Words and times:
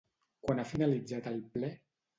Quan 0.45 0.63
ha 0.63 0.65
finalitzat 0.71 1.31
el 1.35 1.41
ple? 1.57 1.75